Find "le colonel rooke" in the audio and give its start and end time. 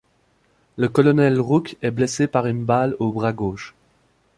0.77-1.77